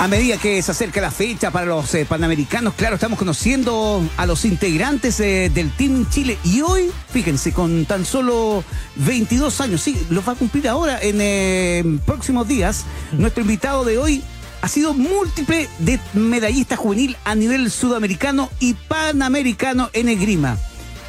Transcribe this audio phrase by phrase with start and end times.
[0.00, 4.24] A medida que se acerca la fecha para los eh, panamericanos, claro, estamos conociendo a
[4.24, 6.38] los integrantes eh, del Team Chile.
[6.42, 8.64] Y hoy, fíjense, con tan solo
[8.96, 12.86] 22 años, sí, los va a cumplir ahora en eh, próximos días.
[13.12, 14.22] Nuestro invitado de hoy
[14.62, 20.56] ha sido múltiple de medallista juvenil a nivel sudamericano y panamericano en esgrima.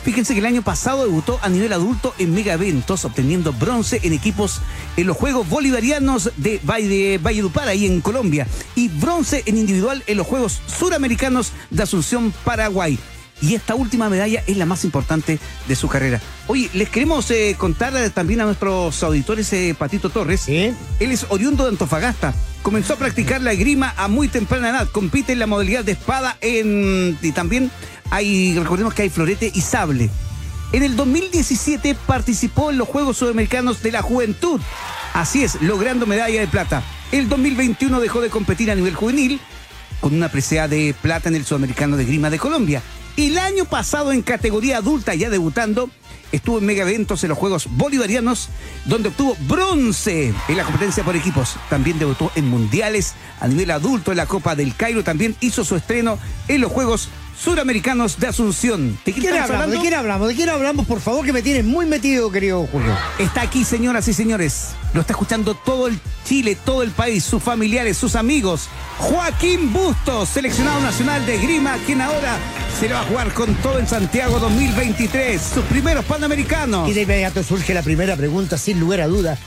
[0.04, 4.14] Fíjense que el año pasado debutó a nivel adulto en mega eventos, obteniendo bronce en
[4.14, 4.62] equipos
[4.98, 10.18] en los Juegos Bolivarianos de Valle, Valledupar, ahí en Colombia, y bronce en individual en
[10.18, 12.98] los Juegos Suramericanos de Asunción, Paraguay.
[13.42, 16.22] Y esta última medalla es la más importante de su carrera.
[16.48, 20.48] Oye, les queremos eh, contar también a nuestros auditores, eh, Patito Torres.
[20.48, 22.36] Él es oriundo de Antofagasta.
[22.62, 24.90] Comenzó a practicar la esgrima a muy temprana edad.
[24.92, 27.72] Compite en la modalidad de espada en, y también
[28.12, 30.10] hay, recordemos que hay florete y sable.
[30.74, 34.62] En el 2017 participó en los Juegos Sudamericanos de la Juventud.
[35.14, 36.84] Así es, logrando medalla de plata.
[37.12, 39.40] El 2021 dejó de competir a nivel juvenil
[40.00, 42.81] con una presea de plata en el Sudamericano de Grima de Colombia.
[43.18, 45.90] El año pasado en categoría adulta, ya debutando,
[46.31, 48.50] estuvo en mega eventos en los Juegos Bolivarianos,
[48.86, 51.56] donde obtuvo bronce en la competencia por equipos.
[51.70, 55.03] También debutó en mundiales a nivel adulto en la Copa del Cairo.
[55.03, 59.00] También hizo su estreno en los Juegos Suramericanos de Asunción.
[59.06, 59.72] ¿De quién hablamos?
[59.72, 60.28] ¿De quién hablamos?
[60.28, 60.86] ¿De quién hablamos?
[60.86, 62.96] Por favor, que me tienes muy metido, querido Julio.
[63.18, 64.70] Está aquí, señoras y señores.
[64.94, 68.68] Lo está escuchando todo el Chile, todo el país, sus familiares, sus amigos.
[68.98, 72.38] Joaquín Bustos, seleccionado nacional de Grima, quien ahora
[72.80, 75.42] se lo va a jugar con todo en Santiago 2023.
[75.42, 76.90] Sus primeros panamericanos.
[76.90, 79.40] Y de inmediato surge la primera pregunta, sin lugar a dudas.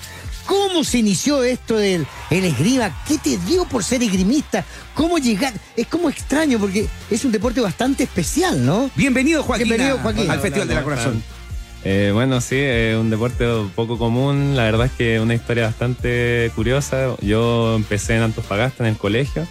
[0.47, 2.95] ¿Cómo se inició esto del el esgrima?
[3.06, 4.64] ¿Qué te dio por ser esgrimista?
[4.95, 5.53] ¿Cómo llegar?
[5.77, 8.91] Es como extraño porque es un deporte bastante especial, ¿no?
[8.95, 9.69] Bienvenido, Joaquín.
[9.69, 10.31] Bienvenido, Joaquín.
[10.31, 11.22] Al Festival de la Corazón.
[11.84, 14.56] Eh, bueno, sí, es un deporte poco común.
[14.56, 17.15] La verdad es que una historia bastante curiosa.
[17.20, 19.47] Yo empecé en Antofagasta, en el colegio,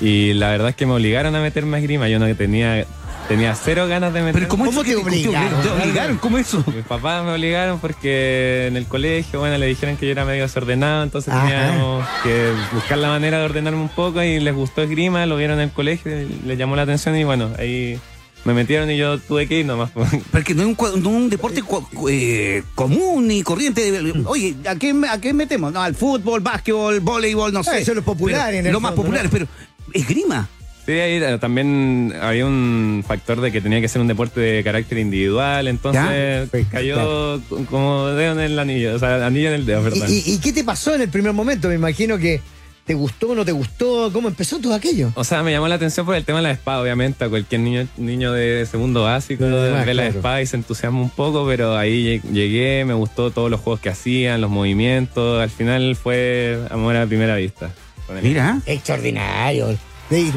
[0.00, 2.08] y la verdad es que me obligaron a meterme a esgrima.
[2.08, 2.86] Yo no tenía
[3.28, 4.40] Tenía cero ganas de meterme.
[4.40, 5.62] ¿Pero cómo, ¿Cómo te obligaron?
[5.62, 6.18] ¿Te obligaron?
[6.18, 6.62] ¿Cómo eso?
[6.74, 10.42] Mis papás me obligaron porque en el colegio, bueno, le dijeron que yo era medio
[10.42, 15.24] desordenado, entonces teníamos que buscar la manera de ordenarme un poco y les gustó esgrima,
[15.24, 16.12] lo vieron en el colegio,
[16.44, 17.98] les llamó la atención y bueno, ahí
[18.44, 19.90] me metieron y yo tuve que ir nomás.
[20.30, 21.62] Porque no es un, un deporte
[22.10, 24.02] eh, común y corriente.
[24.26, 25.72] Oye, ¿a qué, ¿a qué metemos?
[25.72, 27.80] No, al fútbol, básquetbol, voleibol, no sé.
[27.80, 28.52] Eso es lo popular.
[28.52, 29.46] en el lo más popular, pero
[29.92, 30.48] esgrima.
[30.86, 34.98] Sí, ahí también había un factor de que tenía que ser un deporte de carácter
[34.98, 37.40] individual, entonces cayó
[37.70, 40.06] como dedo en el anillo, o sea, anillo en el dedo, ¿verdad?
[40.08, 41.68] ¿Y, qué te pasó en el primer momento?
[41.68, 42.40] Me imagino que
[42.84, 44.10] ¿Te gustó o no te gustó?
[44.12, 45.10] ¿Cómo empezó todo aquello?
[45.14, 47.24] O sea, me llamó la atención por el tema de la espada, obviamente.
[47.24, 51.46] A cualquier niño, niño de segundo básico ve la espada y se entusiasma un poco,
[51.46, 55.40] pero ahí llegué, me gustó todos los juegos que hacían, los movimientos.
[55.40, 57.72] Al final fue amor a primera vista.
[58.22, 58.60] Mira.
[58.66, 59.78] Extraordinario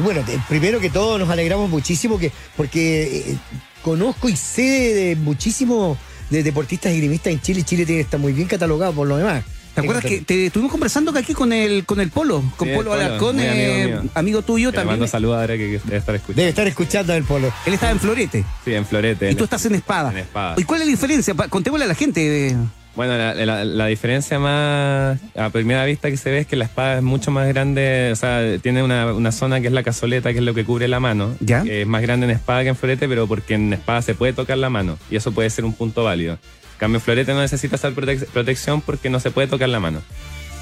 [0.02, 3.36] bueno, primero que todo nos alegramos muchísimo que, porque eh,
[3.82, 5.98] conozco y sé de, muchísimos
[6.30, 7.62] de deportistas y grimistas en Chile.
[7.62, 9.44] Chile tiene que estar muy bien catalogado por lo demás.
[9.74, 12.42] ¿Te acuerdas que te estuvimos conversando aquí con el con el Polo?
[12.56, 14.94] Con Polo Alarcón, eh, amigo, tuyo también.
[14.94, 16.40] Mando saludos que debe estar escuchando.
[16.40, 17.52] Debe estar escuchando el Polo.
[17.64, 18.44] Él estaba en Florete.
[18.64, 19.30] Sí, en Florete.
[19.30, 20.10] Y tú estás en Espada.
[20.10, 20.56] En Espada.
[20.58, 21.34] ¿Y cuál es la diferencia?
[21.48, 22.56] Contémosle a la gente.
[22.98, 27.02] Bueno, la, diferencia más a primera vista que se ve es que la espada es
[27.04, 30.52] mucho más grande, o sea, tiene una, zona que es la cazoleta, que es lo
[30.52, 31.36] que cubre la mano.
[31.38, 31.62] ¿Ya?
[31.62, 34.58] es más grande en espada que en florete, pero porque en espada se puede tocar
[34.58, 36.32] la mano y eso puede ser un punto válido.
[36.32, 40.02] En cambio, florete no necesita esa protección porque no se puede tocar la mano.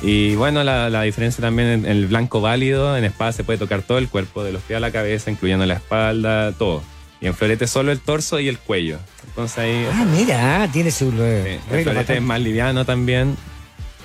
[0.03, 3.97] Y bueno, la, diferencia también en, el blanco válido, en espada se puede tocar todo
[3.97, 6.83] el cuerpo, de los pies a la cabeza, incluyendo la espalda, todo.
[7.19, 8.99] Y en florete solo el torso y el cuello.
[9.37, 9.87] Entonces ahí.
[9.93, 11.11] Ah, mira, tiene su.
[11.11, 13.37] el florete es más liviano también.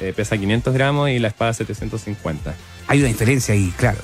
[0.02, 2.54] Eh, pesa 500 gramos y la espada 750.
[2.88, 4.00] Hay una diferencia ahí, claro.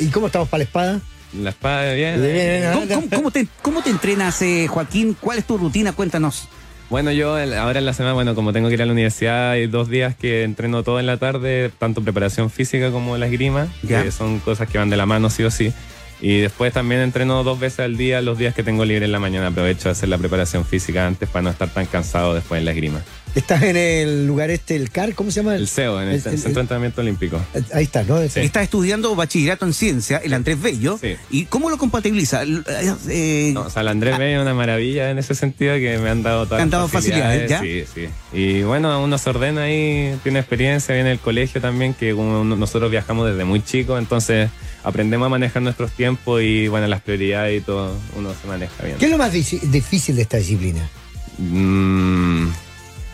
[0.00, 1.00] ¿Y cómo estamos para la espada?
[1.40, 2.20] La espada, bien.
[2.20, 5.16] bien ¿Cómo, te, ¿Cómo, te, entrenas, eh, Joaquín?
[5.20, 5.92] ¿Cuál es tu rutina?
[5.92, 6.48] Cuéntanos.
[6.90, 9.68] Bueno, yo ahora en la semana, bueno, como tengo que ir a la universidad, hay
[9.68, 14.10] dos días que entreno todo en la tarde, tanto preparación física como la esgrima, que
[14.10, 15.72] son cosas que van de la mano sí o sí.
[16.20, 19.18] Y después también entreno dos veces al día, los días que tengo libre en la
[19.18, 19.48] mañana.
[19.48, 22.70] Aprovecho a hacer la preparación física antes para no estar tan cansado después en la
[22.72, 23.02] esgrima.
[23.36, 25.56] Estás en el lugar este, el CAR, ¿cómo se llama?
[25.56, 27.38] El CEO, en el, Centro de Entrenamiento Olímpico.
[27.74, 28.18] Ahí está, ¿no?
[28.18, 30.96] Estás estudiando bachillerato en ciencia, el Andrés Bello.
[30.98, 31.16] Sí.
[31.28, 32.44] ¿Y cómo lo compatibiliza?
[32.44, 34.18] Eh, o sea, el Andrés ah.
[34.18, 37.50] Bello es una maravilla en ese sentido que me han dado todas han dado facilidades,
[37.50, 37.60] ¿ya?
[37.60, 38.08] Sí, sí.
[38.32, 43.28] Y bueno, uno se ordena ahí, tiene experiencia, viene el colegio también, que nosotros viajamos
[43.28, 44.48] desde muy chico, entonces
[44.82, 48.96] aprendemos a manejar nuestros tiempos y bueno, las prioridades y todo, uno se maneja bien.
[48.96, 50.88] ¿Qué es lo más difícil de esta disciplina?
[51.36, 52.48] Mm,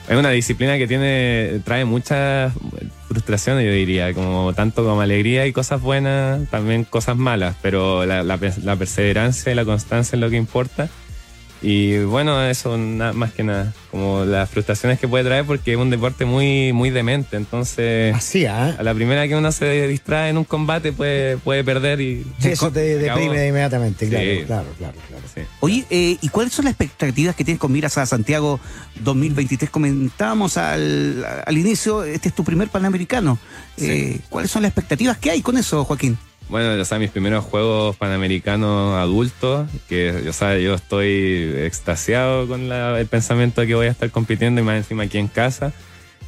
[0.09, 2.53] es una disciplina que tiene trae muchas
[3.09, 8.23] frustraciones, yo diría, como tanto como alegría y cosas buenas, también cosas malas, pero la,
[8.23, 10.89] la, la perseverancia y la constancia es lo que importa.
[11.65, 15.79] Y bueno, eso na- más que nada, como las frustraciones que puede traer porque es
[15.79, 18.75] un deporte muy, muy demente, entonces Así, ¿ah?
[18.77, 22.27] a la primera que uno se distrae en un combate puede, puede perder y...
[22.43, 23.21] Eso te acabó.
[23.21, 24.43] deprime inmediatamente, claro, Sí.
[24.45, 25.23] claro, claro, claro.
[25.33, 25.43] Sí.
[25.61, 28.59] Oye, eh, ¿y cuáles son las expectativas que tienes con miras a Santiago
[29.01, 29.71] 2023?
[29.71, 33.39] Comentábamos al, al inicio, este es tu primer Panamericano.
[33.77, 36.19] Eh, ¿Cuáles son las expectativas que hay con eso, Joaquín?
[36.53, 42.69] Bueno, o sea, mis primeros juegos panamericanos adultos, que o sea, yo estoy extasiado con
[42.69, 45.73] la- el pensamiento de que voy a estar compitiendo y más encima aquí en casa.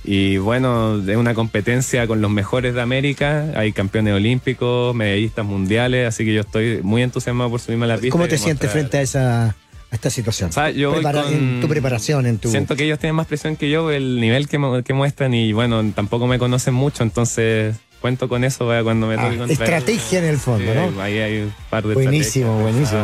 [0.02, 6.08] Y bueno, es una competencia con los mejores de América, hay campeones olímpicos, medallistas mundiales,
[6.08, 8.10] así que yo estoy muy entusiasmado por subirme a la pista.
[8.12, 9.44] ¿Cómo te sientes frente a esa
[9.90, 10.50] a esta situación?
[10.50, 12.50] O sea, yo voy Prepara- con- En tu preparación, en tu...
[12.50, 14.58] Siento que ellos tienen más presión que yo, el nivel que
[14.94, 19.38] muestran y bueno, tampoco me conocen mucho, entonces cuento con eso cuando me Ah, toque
[19.38, 21.00] contra estrategia en el fondo, Sí, ¿no?
[21.00, 23.00] Ahí hay un par de Buenísimo, buenísimo.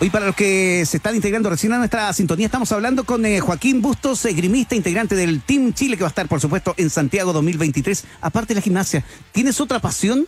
[0.00, 3.38] Hoy para los que se están integrando recién a nuestra sintonía, estamos hablando con eh,
[3.40, 7.34] Joaquín Bustos, esgrimista, integrante del Team Chile, que va a estar, por supuesto, en Santiago
[7.34, 8.06] 2023.
[8.22, 10.26] Aparte de la gimnasia, ¿tienes otra pasión?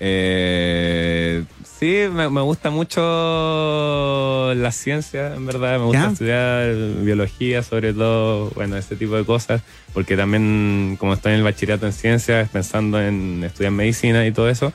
[0.00, 1.44] Eh,
[1.78, 3.00] sí, me, me gusta mucho
[4.54, 5.78] la ciencia, en verdad.
[5.78, 6.12] Me gusta ¿Ya?
[6.12, 9.62] estudiar biología, sobre todo, bueno, ese tipo de cosas.
[9.94, 14.48] Porque también, como estoy en el bachillerato en ciencias, pensando en estudiar medicina y todo
[14.50, 14.72] eso,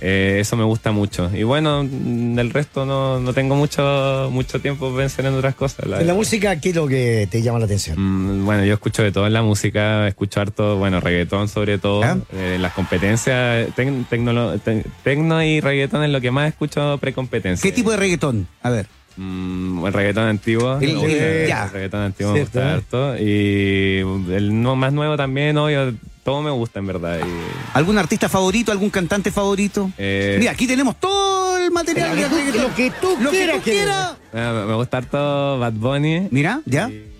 [0.00, 1.30] eh, eso me gusta mucho.
[1.34, 5.86] Y bueno, del resto no, no tengo mucho, mucho tiempo pensando en otras cosas.
[5.86, 7.96] la En la música, ¿qué es lo que te llama la atención?
[7.98, 12.02] Mm, Bueno, yo escucho de todo en la música, escucho harto, bueno, reggaetón sobre todo.
[12.04, 12.18] ¿Ah?
[12.32, 17.62] Eh, las competencias, tec- tecno y reggaetón es lo que más escucho precompetencia.
[17.62, 18.46] ¿Qué tipo de reggaetón?
[18.62, 18.86] A ver.
[19.16, 20.78] Mm, el reggaetón antiguo.
[20.78, 23.16] El- el- reggaetón antiguo me gusta harto.
[23.16, 24.00] Y
[24.30, 25.94] el no, más nuevo también, obvio,
[26.26, 27.20] todo me gusta en verdad.
[27.20, 27.30] Y,
[27.72, 29.90] ¿Algún artista favorito, algún cantante favorito?
[29.96, 33.56] eh, Mira, aquí tenemos todo el material que tú- lo que tú Lo que quieras,
[33.56, 34.16] tú quieras.
[34.34, 36.28] ah, me gusta harto Bad Bunny.
[36.30, 36.88] Mira, ¿ya?
[36.90, 37.12] Y,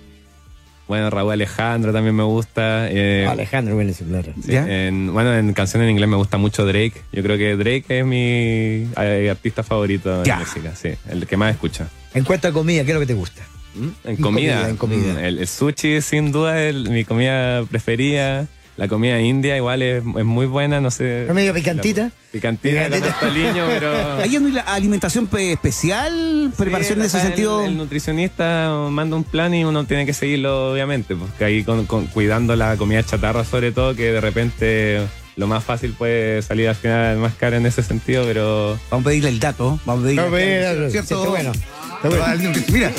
[0.88, 2.88] bueno, Raúl Alejandro también me gusta.
[2.90, 4.32] eh, Alejandro buenísimo, claro.
[4.44, 4.66] Sí, ¿Ya?
[4.68, 6.94] en- bueno, en canciones en inglés me gusta mucho Drake.
[7.12, 10.38] Yo creo que Drake es mi eh, artista favorito Ya.
[10.38, 11.88] de música, sí, el que más escucha.
[12.14, 13.42] En cuanto a comida, ¿qué es lo que te gusta?
[13.76, 15.12] En En comida, comida, en comida.
[15.14, 18.46] mm, El, el sushi sin duda es mi comida preferida.
[18.76, 21.24] La comida india igual es, es muy buena, no sé.
[21.26, 22.02] ¿No medio picantita?
[22.02, 23.06] La- picantita, Picantita.
[23.08, 24.12] pastoliño, pero...
[24.22, 26.52] ¿Hay una alimentación pe- especial?
[26.58, 27.62] ¿Preparación Sí, en ese sentido?
[27.62, 31.86] El, el nutricionista manda un plan y uno tiene que seguirlo, obviamente, porque ahí con,
[31.86, 35.00] con- cuidando la comida chatarra sobre todo, que de repente
[35.36, 38.78] lo más fácil puede salir al final más caro en ese sentido, pero...
[38.90, 39.80] Vamos a pedirle el dato.
[39.86, 41.52] Vamos a pedirle No, pero, el dato, sí, está bueno.
[41.52, 42.52] Está bueno.
[42.72, 42.92] Mira,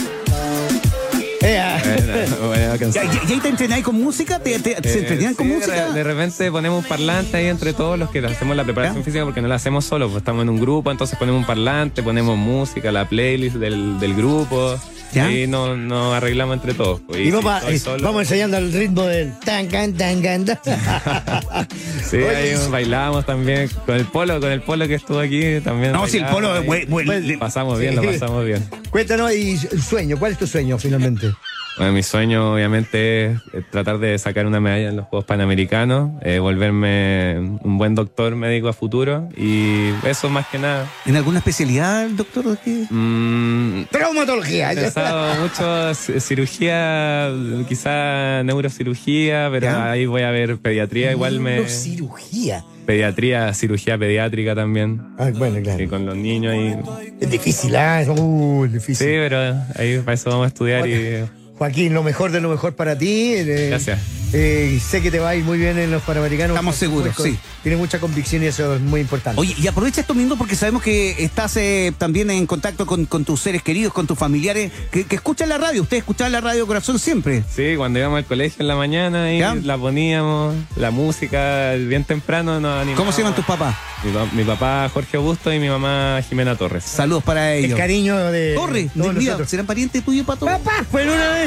[1.48, 3.06] Eh, ah, Bueno, bueno, ¿ya, cansado.
[3.14, 4.40] ya, ya ahí te entrenáis con música?
[4.40, 5.92] ¿Te, te- se Eh, entrenan con sí, de música?
[5.94, 9.06] De, repente ponemos un parlante ahí entre todos los que hacemos la preparación ¿Ya?
[9.06, 12.04] física porque no la hacemos solo, pues estamos en un grupo, entonces ponemos un parlante,
[12.04, 14.78] ponemos música, la playlist del, del grupo
[15.14, 15.32] ¿Ya?
[15.32, 17.02] y nos arreglamos entre todos.
[17.08, 17.20] pues.
[17.22, 20.58] y estoy eh, solo- vamos ensayando el ritmo del tan, can, tan, can, tan.
[22.10, 25.60] Sí, Oye, ahí y- bailamos también con el polo, con el polo que estuvo aquí
[25.64, 25.92] también.
[25.94, 26.68] No, si el polo es
[27.10, 27.38] ahí.
[27.38, 28.06] Pasamos bien, Sí.
[28.06, 28.64] lo pasamos bien.
[28.90, 31.32] Cuéntanos, y el sueño, ¿cuál es tu sueño finalmente?
[31.78, 36.40] Bueno, mi sueño obviamente es tratar de sacar una medalla en los Juegos Panamericanos, eh,
[36.40, 40.88] volverme un buen doctor médico a futuro y eso más que nada.
[41.06, 42.58] ¿En alguna especialidad, doctor?
[42.66, 42.86] ¿Qué?
[42.90, 44.72] Mm, Traumatología.
[44.72, 47.30] he pensado mucho ci- cirugía,
[47.70, 49.92] quizá neurocirugía, pero ¿Ya?
[49.92, 51.68] ahí voy a ver pediatría, igual me...
[51.70, 52.64] cirugía.
[52.88, 55.02] Pediatría, cirugía pediátrica también.
[55.20, 55.78] Ah, bueno, claro.
[55.78, 57.24] Sí, con los niños y...
[57.24, 58.02] Es difícil, ¿ah?
[58.02, 59.08] Es muy Sí, difícil.
[59.08, 59.38] pero
[59.76, 61.26] ahí para eso vamos a estudiar y...
[61.58, 63.34] Joaquín, lo mejor de lo mejor para ti.
[63.34, 64.00] eh, Gracias.
[64.34, 66.56] eh, sé que te va a ir muy bien en los Panamericanos.
[66.56, 67.38] Estamos seguros, sí.
[67.64, 69.42] Tienes mucha convicción y eso es muy importante.
[69.42, 73.26] Oye, y aprovecha estos minutos porque sabemos que estás eh, también en contacto con, con
[73.26, 75.82] tus seres queridos, con tus familiares, que, que escuchan la radio.
[75.82, 77.44] Ustedes escuchan la radio Corazón siempre.
[77.54, 79.56] Sí, cuando íbamos al colegio en la mañana y ¿Ya?
[79.56, 82.88] la poníamos, la música bien temprano nos.
[82.96, 83.76] ¿Cómo se llaman tus papás?
[84.04, 86.84] Mi, pa- mi papá Jorge Augusto y mi mamá Jimena Torres.
[86.84, 87.78] Saludos para el ellos.
[87.80, 89.46] cariño de Torre, todos de-.
[89.48, 90.46] ¿serán parientes tuyos, Pato?
[90.46, 91.40] Papá, fue en una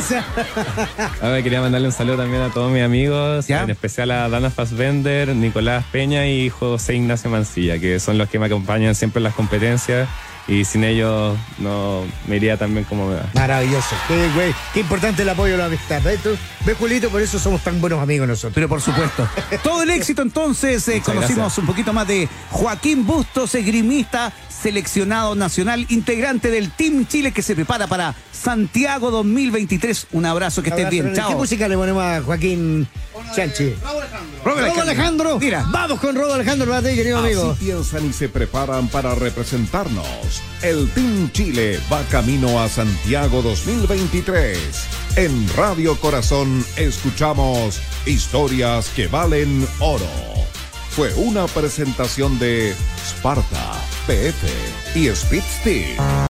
[1.23, 3.62] Ahora quería mandarle un saludo también a todos mis amigos, ¿Ya?
[3.62, 8.38] en especial a Dana Fassbender, Nicolás Peña y José Ignacio Mancilla, que son los que
[8.38, 10.09] me acompañan siempre en las competencias
[10.49, 13.27] y sin ellos no me iría tan bien como me va.
[13.35, 13.95] Maravilloso.
[14.09, 16.01] Qué, güey, qué importante el apoyo de la amistad.
[16.03, 17.09] ¿Ves, Julito?
[17.11, 18.53] Por eso somos tan buenos amigos nosotros.
[18.55, 19.29] Pero por supuesto.
[19.63, 20.87] Todo el éxito entonces.
[20.89, 21.59] eh, conocimos gracias.
[21.59, 27.55] un poquito más de Joaquín Bustos, esgrimista, seleccionado nacional, integrante del Team Chile que se
[27.55, 30.09] prepara para Santiago 2023.
[30.13, 31.09] Un abrazo, que estés bien.
[31.11, 31.33] ¿Qué Chao.
[31.33, 32.87] música le ponemos a Joaquín
[33.35, 33.75] Chanchi?
[34.45, 35.39] Robo Rodo Alejandro.
[35.39, 35.65] Mira.
[35.71, 37.53] Vamos con Rodo Alejandro, ti, querido amigo.
[37.53, 40.07] Así piensan y se preparan para representarnos.
[40.62, 44.59] El Team Chile va camino a Santiago 2023.
[45.17, 50.07] En Radio Corazón escuchamos historias que valen oro.
[50.91, 52.75] Fue una presentación de
[53.05, 53.73] Sparta,
[54.07, 56.27] PF y Speed Steel.